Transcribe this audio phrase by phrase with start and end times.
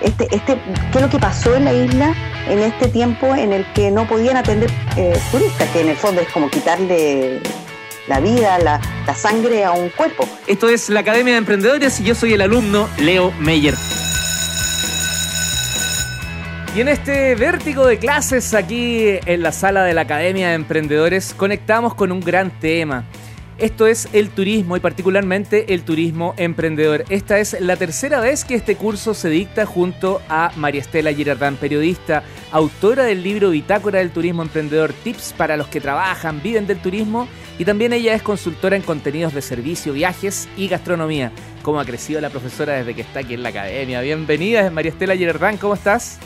[0.00, 0.58] este, este,
[0.92, 2.14] qué es lo que pasó en la isla
[2.48, 6.20] en este tiempo en el que no podían atender eh, turistas, que en el fondo
[6.20, 7.40] es como quitarle
[8.08, 10.28] la vida, la, la sangre a un cuerpo.
[10.46, 13.74] Esto es la Academia de Emprendedores y yo soy el alumno Leo Meyer.
[16.76, 21.32] Y en este vértigo de clases aquí en la sala de la Academia de Emprendedores
[21.34, 23.04] conectamos con un gran tema.
[23.58, 27.04] Esto es el turismo y particularmente el turismo emprendedor.
[27.08, 31.56] Esta es la tercera vez que este curso se dicta junto a María Estela Girardán,
[31.56, 36.80] periodista, autora del libro Bitácora del Turismo Emprendedor, tips para los que trabajan, viven del
[36.80, 37.28] turismo
[37.58, 41.32] y también ella es consultora en contenidos de servicio, viajes y gastronomía.
[41.62, 44.02] ¿Cómo ha crecido la profesora desde que está aquí en la academia?
[44.02, 46.18] Bienvenida, María Estela Girardán, ¿cómo estás?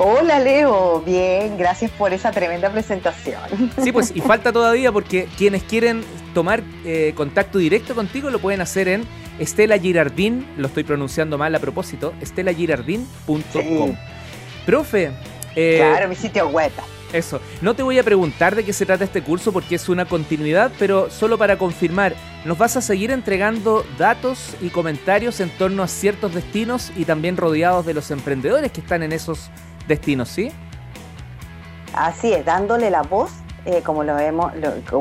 [0.00, 3.40] Hola Leo, bien, gracias por esa tremenda presentación.
[3.82, 8.60] Sí, pues y falta todavía porque quienes quieren tomar eh, contacto directo contigo lo pueden
[8.60, 9.04] hacer en
[9.40, 13.96] Estela Girardín, lo estoy pronunciando mal a propósito, estelagirardín.com.
[14.64, 15.10] Profe.
[15.56, 16.70] Eh, claro, mi sitio web.
[17.12, 20.04] Eso, no te voy a preguntar de qué se trata este curso porque es una
[20.04, 22.14] continuidad, pero solo para confirmar,
[22.44, 27.36] nos vas a seguir entregando datos y comentarios en torno a ciertos destinos y también
[27.36, 29.50] rodeados de los emprendedores que están en esos
[29.88, 30.52] destinos, ¿sí?
[31.94, 33.30] Así es, dándole la voz,
[33.64, 34.52] eh, como lo vemos,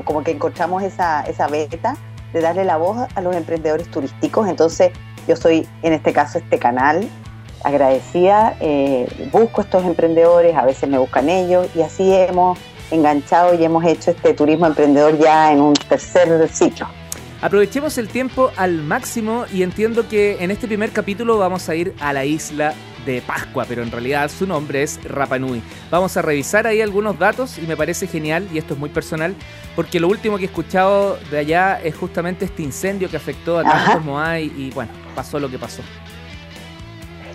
[0.06, 1.96] como que encontramos esa, esa beta
[2.34, 4.48] de darle la voz a los emprendedores turísticos.
[4.48, 4.92] Entonces,
[5.28, 7.08] yo soy, en este caso, este canal,
[7.64, 12.58] agradecida, eh, busco estos emprendedores, a veces me buscan ellos, y así hemos
[12.92, 16.88] enganchado y hemos hecho este turismo emprendedor ya en un tercer ciclo.
[17.42, 21.94] Aprovechemos el tiempo al máximo y entiendo que en este primer capítulo vamos a ir
[22.00, 22.74] a la isla
[23.08, 25.64] de Pascua, pero en realidad su nombre es Rapanui.
[25.90, 29.34] Vamos a revisar ahí algunos datos y me parece genial, y esto es muy personal,
[29.76, 33.64] porque lo último que he escuchado de allá es justamente este incendio que afectó a
[33.64, 35.82] tantos Moai y bueno, pasó lo que pasó.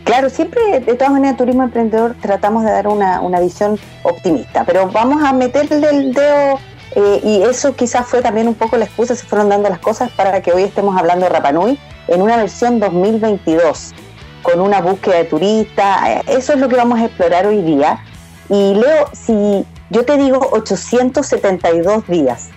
[0.05, 5.25] Claro, siempre de todas maneras Turismo Emprendedor tratamos de dar una, visión optimista, pero vamos
[5.25, 6.59] a meterle el dedo
[6.97, 10.11] eh, y eso quizás fue también un poco la excusa, se fueron dando las cosas
[10.11, 11.79] para que hoy estemos hablando de Rapanui
[12.09, 13.95] en una versión 2022
[14.43, 16.09] con una búsqueda de turistas.
[16.09, 18.05] Eh, eso es lo que vamos a explorar hoy día.
[18.49, 22.51] Y Leo, si yo te digo 872 días,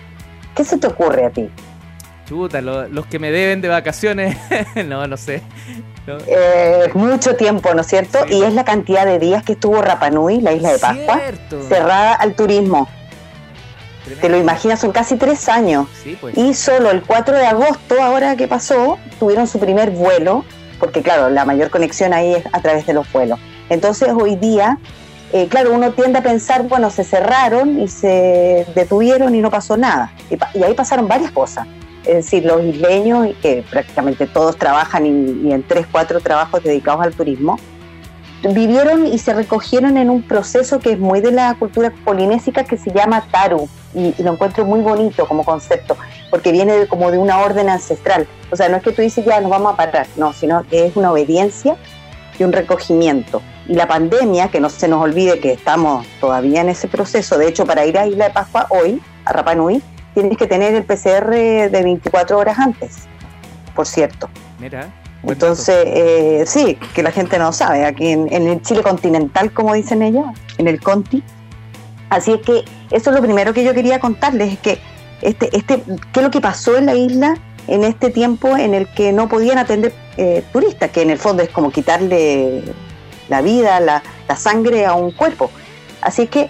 [0.54, 1.48] ¿qué se te ocurre a ti?
[2.26, 4.36] Chuta, los que me deben de vacaciones,
[4.86, 5.42] no, no sé.
[6.26, 8.18] Eh, mucho tiempo, ¿no es cierto?
[8.28, 11.20] Y es la cantidad de días que estuvo Rapanui, la isla de Pascua,
[11.68, 12.88] cerrada al turismo.
[14.20, 15.88] Te lo imaginas, son casi tres años.
[16.20, 16.36] Pues.
[16.36, 20.44] Y solo el 4 de agosto, ahora que pasó, tuvieron su primer vuelo
[20.78, 23.38] porque claro, la mayor conexión ahí es a través de los vuelos.
[23.68, 24.78] Entonces hoy día,
[25.32, 29.76] eh, claro, uno tiende a pensar, bueno, se cerraron y se detuvieron y no pasó
[29.76, 30.12] nada.
[30.30, 31.66] Y, ahí pasaron varias cosas.
[32.04, 37.12] Es decir, los isleños, que prácticamente todos trabajan y, en tres, cuatro trabajos dedicados al
[37.12, 37.58] turismo,
[38.54, 42.76] vivieron y se recogieron en un proceso que es muy de la cultura polinésica que
[42.76, 45.96] se llama taru y, lo encuentro muy bonito como concepto
[46.30, 48.26] porque viene como de una orden ancestral.
[48.50, 50.86] O sea no es que tú dices ya nos vamos a parar no sino que
[50.86, 51.76] es una obediencia
[52.38, 53.42] y un recogimiento.
[53.66, 57.48] Y la pandemia que no se nos olvide que estamos todavía en ese proceso de
[57.48, 59.82] hecho para ir a Isla de Pascua hoy a Rapa Nui
[60.14, 63.08] tienes que tener el PCR de 24 horas antes
[63.74, 64.28] por cierto.
[64.58, 64.88] Mira
[65.32, 70.02] entonces, eh, sí, que la gente no sabe, aquí en, el Chile continental, como dicen
[70.02, 70.26] ellos,
[70.58, 71.22] en el Conti.
[72.10, 74.78] Así es que eso es lo primero que yo quería contarles, es que
[75.22, 75.82] este, este,
[76.12, 77.36] qué es lo que pasó en la isla
[77.68, 81.42] en este tiempo en el que no podían atender eh, turistas, que en el fondo
[81.42, 82.62] es como quitarle
[83.28, 84.02] la vida, la,
[84.36, 85.50] sangre a un cuerpo.
[86.00, 86.48] Así que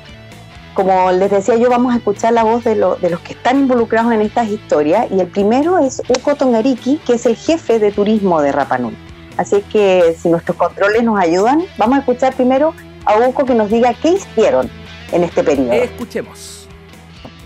[0.74, 4.20] como les decía yo, vamos a escuchar la voz de, los que están involucrados en
[4.20, 8.52] estas historias y el primero es Uko Tongariki, que es el jefe de turismo de
[8.52, 8.94] Rapanui.
[9.38, 12.74] Así que si nuestros controles nos ayudan, vamos a escuchar primero
[13.06, 14.70] a Uko que nos diga qué hicieron
[15.12, 15.72] en este periodo.
[15.72, 16.68] Escuchemos.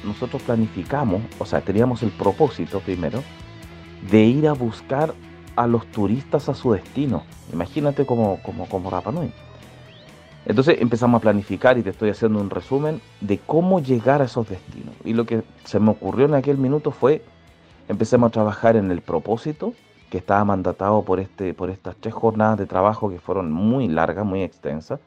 [0.05, 3.23] Nosotros planificamos, o sea, teníamos el propósito primero
[4.11, 5.15] de ir a buscar
[5.57, 7.25] a los turistas a su destino.
[7.53, 9.33] Imagínate como, como, como Rapanui.
[10.47, 14.49] Entonces empezamos a planificar y te estoy haciendo un resumen de cómo llegar a esos
[14.49, 14.95] destinos.
[15.05, 17.23] Y lo que se me ocurrió en aquel minuto fue,
[17.89, 19.75] empecemos a trabajar en el propósito
[20.09, 24.25] que estaba mandatado por, este, por estas tres jornadas de trabajo que fueron muy largas,
[24.25, 24.99] muy extensas.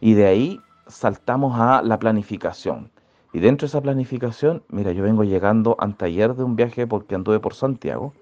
[0.00, 2.90] Y de ahí saltamos a la planificación.
[3.32, 7.40] Y dentro de esa planificación, mira, yo vengo llegando anteayer de un viaje porque anduve
[7.40, 8.12] por Santiago.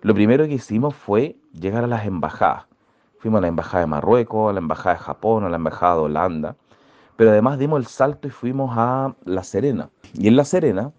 [0.00, 2.64] Lo primero que hicimos fue llegar a las embajadas
[3.22, 6.00] Fuimos a la Embajada de Marruecos, a la Embajada de Japón, a la Embajada de
[6.00, 6.56] Holanda,
[7.14, 9.90] pero además dimos el salto y fuimos a La Serena.
[10.12, 10.90] Y en La Serena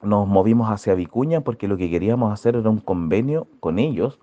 [0.00, 4.18] nos movimos hacia Vicuña porque lo que queríamos hacer era un convenio con ellos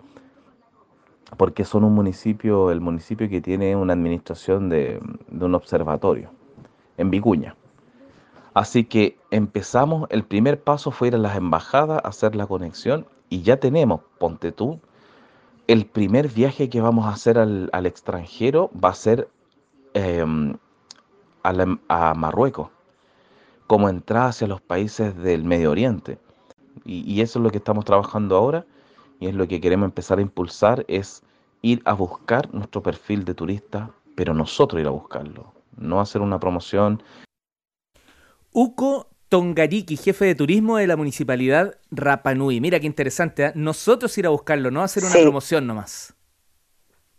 [1.37, 4.99] porque son un municipio, el municipio que tiene una administración de,
[5.29, 6.29] de un observatorio
[6.97, 7.55] en Vicuña.
[8.53, 13.43] Así que empezamos, el primer paso fue ir a las embajadas, hacer la conexión y
[13.43, 14.79] ya tenemos, ponte tú,
[15.67, 19.29] el primer viaje que vamos a hacer al, extranjero va a ser
[19.93, 20.57] em,
[21.43, 22.69] a, Marruecos,
[23.67, 26.17] como entrada hacia los países del Medio Oriente.
[26.83, 28.65] Y, eso es lo que estamos trabajando ahora
[29.21, 31.23] y es lo que queremos empezar a impulsar, es
[31.61, 36.39] ir a buscar nuestro perfil de turista, pero nosotros ir a buscarlo, no hacer una
[36.39, 37.01] promoción
[38.51, 42.59] Uco Tongariki, jefe de turismo de la municipalidad Rapanui.
[42.59, 43.51] Mira qué interesante, ¿eh?
[43.55, 46.13] nosotros ir a buscarlo, no hacer una promoción nomás.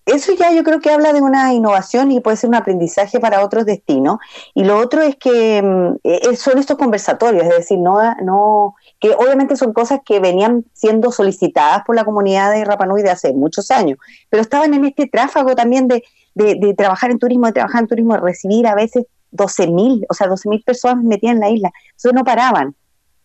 [0.04, 3.44] Eso ya yo creo que habla de una innovación y puede ser un aprendizaje para
[3.44, 4.19] otros destinos.
[4.54, 9.10] Y lo otro es que mm, eh, son estos conversatorios, es decir, no, no, que
[9.10, 13.70] obviamente son cosas que venían siendo solicitadas por la comunidad de Rapanui de hace muchos
[13.70, 16.02] años, pero estaban en este tráfago también de,
[16.34, 20.28] de trabajar en turismo, de trabajar en turismo, de recibir a veces 12.000, o sea,
[20.28, 21.72] 12.000 personas metidas en la isla.
[21.96, 22.75] Eso no paraban.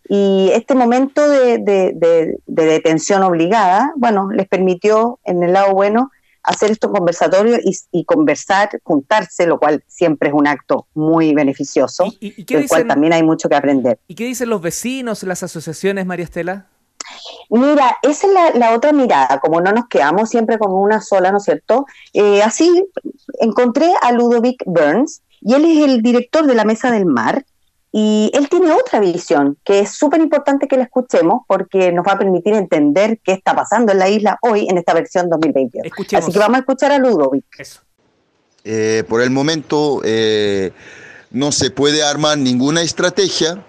[0.09, 6.12] Y este momento de, detención obligada, bueno, les permitió, en el lado bueno,
[6.47, 7.59] hacer estos conversatorios
[7.91, 13.13] y, conversar, juntarse, lo cual siempre es un acto muy beneficioso, ¿Y, del cual también
[13.13, 13.99] hay mucho que aprender.
[14.07, 16.67] ¿Y qué dicen los vecinos, las asociaciones, María Estela?
[17.49, 21.38] Mira, esa es la, otra mirada, como no nos quedamos siempre con una sola, ¿no
[21.38, 21.85] es cierto?
[22.13, 22.85] Eh, así
[23.39, 27.45] encontré a Ludovic Burns, y él es el director de la Mesa del Mar
[27.91, 32.13] y él tiene otra visión que es súper importante que la escuchemos porque nos va
[32.13, 35.91] a permitir entender qué está pasando en la isla hoy en esta versión 2022.
[36.13, 37.45] Así que vamos a escuchar a Ludovic.
[38.63, 40.71] Eh, por el momento eh,
[41.31, 43.63] no se puede armar ninguna estrategia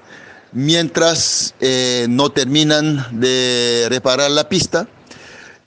[0.53, 4.89] mientras eh, no terminan de reparar la pista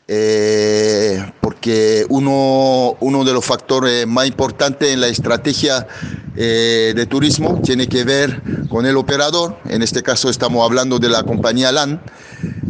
[0.07, 5.87] eh, porque uno, uno de los factores más importantes en la estrategia
[6.35, 11.07] eh, de turismo tiene que ver con el operador, en este caso estamos hablando de
[11.07, 12.01] la compañía LAN,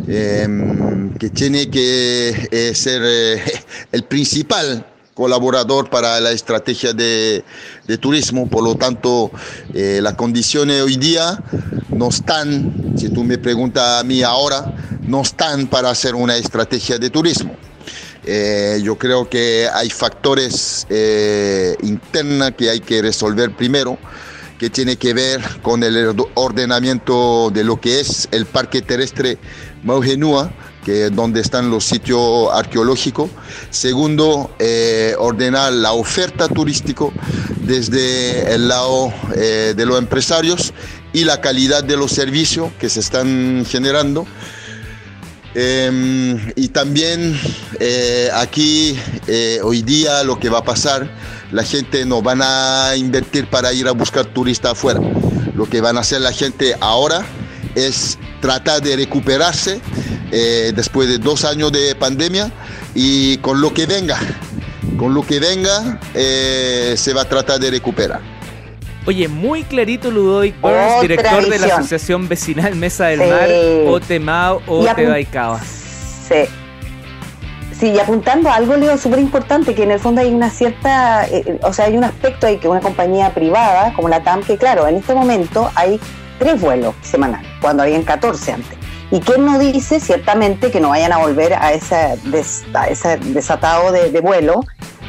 [0.08, 3.02] em, que tiene que eh, ser
[3.92, 7.44] el principal colaborador para la estrategia de,
[7.88, 9.32] de turismo, por lo tanto
[9.74, 11.44] las condiciones hoy día
[11.90, 14.74] no están, si tú me preguntas a mí ahora,
[15.12, 17.54] no están para hacer una estrategia de turismo.
[18.24, 23.98] Eh, yo creo que hay factores eh, internos que hay que resolver primero,
[24.58, 29.38] que tiene que ver con el ordenamiento de lo que es el parque terrestre
[29.84, 30.54] Maugenúa,
[30.86, 33.30] que es donde están los sitios arqueológicos.
[33.70, 37.06] Segundo, eh, ordenar la oferta turística
[37.60, 40.74] desde el lado de los empresarios
[41.12, 44.26] y la calidad de los servicios que se están generando.
[45.54, 47.38] Em, y también
[47.80, 51.10] eh, aquí eh, hoy día lo que va a pasar,
[51.52, 55.02] la gente no van a invertir para ir a buscar turistas afuera.
[55.54, 57.26] Lo que van a hacer la gente ahora
[57.76, 59.82] es tratar de recuperarse
[60.32, 62.52] eh, después de dos años de pandemia
[62.96, 64.18] y con lo que venga,
[64.98, 68.31] con lo que venga se va a tratar de recuperar.
[69.06, 73.50] Oye, muy clarito Ludovic Burns, director de la Asociación Vecinal Mesa del Mar,
[73.88, 75.60] Otemao o Tebaicaba.
[75.60, 76.46] Sí.
[77.82, 81.26] Sí, y apuntando a algo, Leo, súper importante, que en el fondo hay una cierta,
[81.26, 84.44] eh, eh, o sea, hay un aspecto ahí que una compañía privada, como la TAM,
[84.44, 86.00] que claro, en este momento hay
[86.38, 88.78] tres vuelos semanales, cuando habían 14 antes.
[89.10, 92.20] ¿Y quién no dice ciertamente que no vayan a volver a ese,
[92.88, 94.62] ese desatado de, vuelo?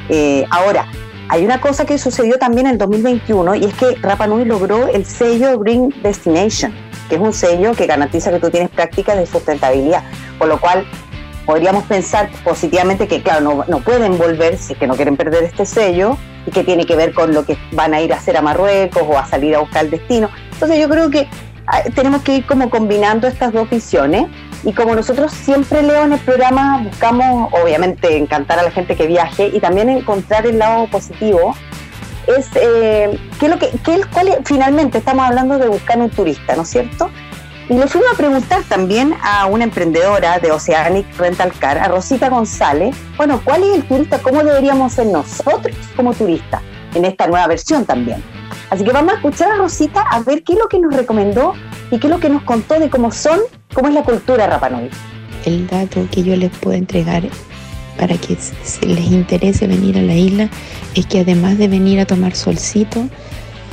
[0.09, 0.87] Eh, ahora,
[1.33, 4.87] hay una cosa que sucedió también en el 2021 y es que Rapa Nui logró
[4.89, 6.75] el sello Green Destination,
[7.09, 10.03] que es un sello que garantiza que tú tienes prácticas de sustentabilidad,
[10.39, 10.85] por lo cual
[11.47, 16.19] podríamos pensar positivamente que, claro, no, pueden volver si que no quieren perder este sello
[16.47, 19.03] y que tiene que ver con lo que van a ir a hacer a Marruecos
[19.07, 20.29] o a salir a buscar el destino.
[20.53, 21.29] Entonces yo creo que
[21.67, 24.27] ah, tenemos que ir como combinando estas dos visiones
[24.65, 29.07] y como nosotros siempre, Leo, en el programa buscamos, obviamente, encantar a la gente que
[29.07, 31.55] viaje y también encontrar el lado positivo,
[32.27, 36.55] es eh, ¿qué es lo que, qué, cuál finalmente estamos hablando de buscar un turista,
[36.55, 37.11] ¿no es cierto?
[37.69, 42.29] Y le fuimos a preguntar también a una emprendedora de Oceanic Rental Car, a Rosita
[42.29, 44.19] González, bueno, ¿cuál es el turista?
[44.19, 46.63] ¿Cómo deberíamos ser nosotros como turistas
[46.95, 48.23] en esta nueva versión también?
[48.71, 51.55] Así que vamos a escuchar a Rosita a ver qué es lo que nos recomendó
[51.91, 53.41] y qué es lo que nos contó de cómo son
[53.75, 54.91] ¿Cómo es la cultura Rapanui?
[55.47, 57.23] El dato que yo les puedo entregar
[57.99, 60.51] para que se les interese venir a la isla
[60.95, 63.09] es que además de venir a tomar solcito,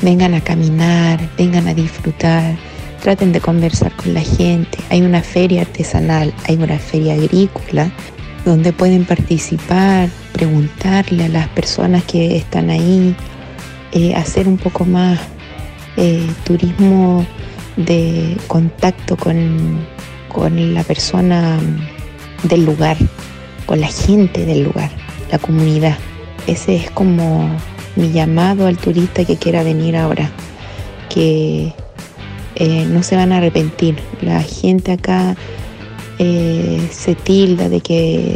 [0.01, 2.55] vengan a caminar, vengan a disfrutar,
[3.01, 4.77] traten de conversar con la gente.
[4.89, 7.91] Hay una feria artesanal, hay una feria agrícola
[8.45, 13.13] donde pueden participar, preguntarle a las personas que están ahí,
[13.91, 15.19] eh, hacer un poco más
[15.97, 17.25] eh, turismo
[17.79, 19.79] de contacto con,
[20.27, 21.57] con la persona
[22.43, 22.97] del lugar,
[23.65, 24.91] con la gente del lugar,
[25.31, 25.97] la comunidad.
[26.47, 27.49] Ese es como
[27.95, 30.29] mi llamado al turista que quiera venir ahora,
[31.09, 31.73] que
[32.55, 33.95] eh, no se van a arrepentir.
[34.21, 35.35] La gente acá
[36.17, 38.35] eh, se tilda de que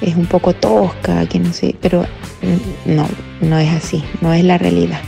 [0.00, 2.04] es, un poco tosca, que no sé, pero
[2.84, 3.08] no,
[3.40, 5.00] no es así, no es la realidad.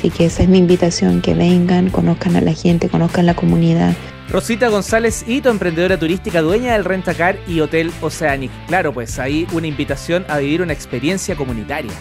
[0.00, 3.92] Así que esa es mi invitación, que vengan, conozcan a la gente, conozcan la comunidad.
[4.30, 8.50] Rosita González Hito, emprendedora turística, dueña del Rentacar y Hotel Oceanic.
[8.66, 11.92] Claro, pues ahí una invitación a vivir una experiencia comunitaria.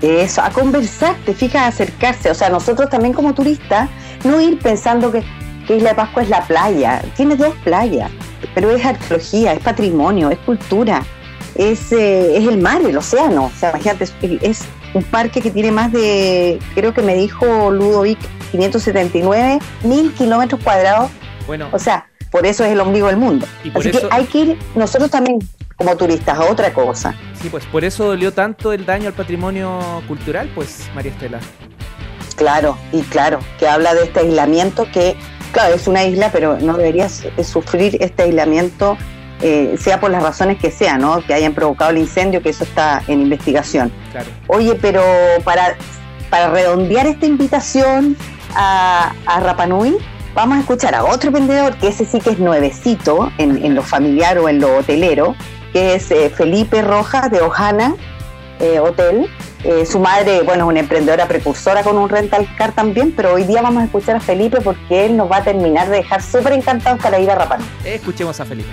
[0.00, 2.30] Eso, a conversar, te fijas, a acercarse.
[2.30, 3.90] O sea, nosotros también como turistas,
[4.24, 5.22] no ir pensando que,
[5.68, 7.02] Isla de Pascua es la playa.
[7.18, 8.10] Tiene dos playas,
[8.54, 11.02] pero es arqueología, es patrimonio, es cultura,
[11.54, 13.44] es, eh, es el mar, el océano.
[13.44, 14.08] O sea, imagínate,
[14.40, 14.64] es,
[14.94, 18.18] un parque que tiene más de, creo que me dijo Ludovic,
[18.50, 21.10] 579 mil kilómetros cuadrados.
[21.46, 21.68] Bueno.
[21.72, 23.46] O sea, por eso es el ombligo del mundo.
[23.74, 25.38] Así que hay que ir, nosotros también
[25.76, 27.14] como turistas a otra cosa.
[27.40, 31.40] Sí, pues por eso dolió tanto el daño al patrimonio cultural, pues, María Estela.
[32.36, 35.16] Claro, y claro, que habla de este aislamiento que,
[35.52, 38.96] claro, es una isla, pero no deberías sufrir este aislamiento,
[39.42, 41.20] eh, sea por las razones que sean, ¿no?
[41.24, 43.92] Que hayan provocado el incendio, que eso está en investigación.
[44.12, 44.28] Claro.
[44.46, 45.02] Oye, pero
[45.44, 45.76] para,
[46.30, 48.16] para redondear esta invitación
[48.54, 49.96] a, a Rapanui,
[50.34, 53.82] vamos a escuchar a otro vendedor, que ese sí que es nuevecito en, en lo
[53.82, 55.34] familiar o en lo hotelero,
[55.72, 57.94] que es eh, Felipe Rojas de Ojana
[58.60, 59.28] eh, Hotel.
[59.64, 63.44] Eh, su madre, bueno, es una emprendedora precursora con un rental car también, pero hoy
[63.44, 66.52] día vamos a escuchar a Felipe porque él nos va a terminar de dejar súper
[66.54, 67.66] encantados para ir a Rapanui.
[67.84, 68.70] Escuchemos a Felipe.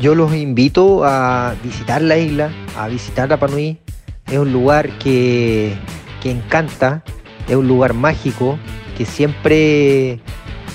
[0.00, 3.78] Yo los invito a visitar la isla, a visitar Rapanui.
[4.30, 5.74] Es un lugar que,
[6.22, 7.04] que encanta,
[7.48, 8.58] es un lugar mágico,
[8.96, 10.20] que siempre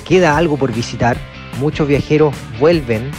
[0.08, 1.18] queda algo por visitar.
[1.60, 3.12] Muchos viajeros vuelven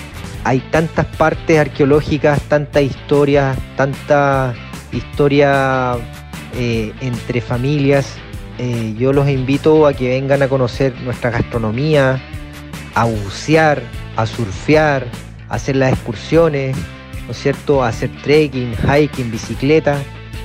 [0.47, 4.55] hay tantas partes arqueológicas, tanta historia, tanta
[4.93, 5.97] historia
[6.55, 8.15] eh, entre familias.
[8.59, 12.23] Eh, yo los invito a que vengan a conocer nuestra gastronomía,
[12.95, 13.83] a bucear,
[14.15, 15.09] a surfear,
[15.49, 16.77] hacer las excursiones,
[17.27, 17.83] ¿no es cierto?
[17.83, 19.99] A hacer trekking, hiking, bicicleta.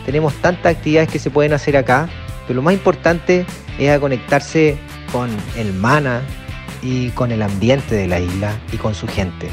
[0.05, 2.09] Tenemos tantas actividades que se pueden hacer acá,
[2.47, 3.45] pero lo más importante
[3.79, 4.77] es a conectarse
[5.11, 6.21] con el mana
[6.81, 9.49] y con el ambiente de la isla y con su gente.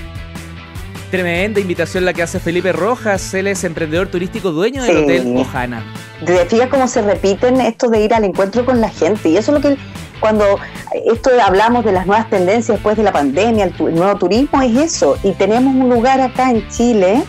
[1.10, 5.82] Tremenda invitación la que hace Felipe Rojas, él es emprendedor turístico dueño del Hotel Ojana.
[6.24, 9.56] Te fijas cómo se repiten esto de ir al encuentro con la gente y eso
[9.56, 9.78] es lo que
[10.20, 10.58] cuando
[11.06, 15.18] esto hablamos de las nuevas tendencias después de la pandemia, el, nuevo turismo es eso
[15.22, 17.22] y tenemos un lugar acá en Chile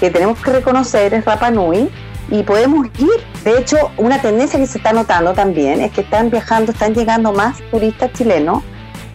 [0.00, 1.88] que tenemos que reconocer es Rapa Nui
[2.30, 3.08] y podemos ir.
[3.44, 7.32] De hecho, una tendencia que se está notando también es que están viajando, están llegando
[7.32, 8.62] más turistas chilenos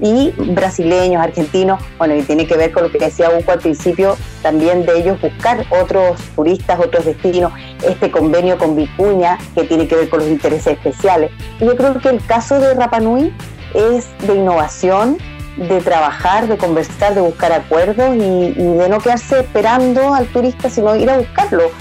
[0.03, 4.17] y brasileños, argentinos, bueno, y tiene que ver con lo que decía Hugo al principio,
[4.41, 7.53] también de ellos buscar otros turistas, otros destinos,
[7.87, 11.31] este convenio con Vicuña que tiene que ver con los intereses especiales.
[11.59, 13.33] Y yo creo que el caso de Rapanui
[13.73, 15.17] es de innovación,
[15.55, 20.69] de trabajar, de conversar, de buscar acuerdos y, y de no quedarse esperando al turista,
[20.69, 21.71] sino ir a buscarlo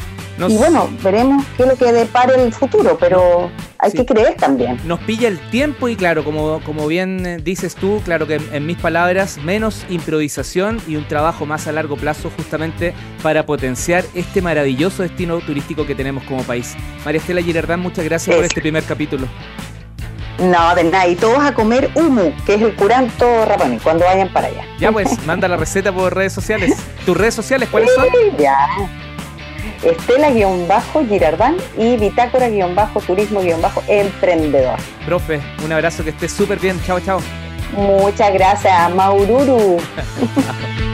[0.48, 3.50] y bueno, veremos qué es lo que depare el futuro, pero
[3.82, 4.78] hay que creer también.
[4.84, 8.64] Nos pilla el tiempo y claro, como, como bien eh, dices tú, claro que en,
[8.64, 14.40] mis palabras, menos improvisación y un trabajo más a largo plazo justamente para potenciar este
[14.40, 16.74] maravilloso destino turístico que tenemos como país.
[17.04, 19.26] María Estela Girardán, muchas gracias por este primer capítulo.
[20.38, 21.06] No, de nada.
[21.08, 24.64] Y todos a comer humo, que es el curanto rapani, cuando vayan para allá.
[24.78, 26.76] Ya pues, manda la receta por redes sociales.
[27.06, 28.06] ¿Tus redes sociales cuáles son?
[28.38, 28.56] Ya.
[29.82, 34.78] Estela-Girardán y Bitácora-Turismo-Emprendedor.
[35.06, 36.78] Profe, un abrazo, que esté súper bien.
[36.84, 37.20] Chao, chao.
[37.76, 39.78] Muchas gracias, Maururu.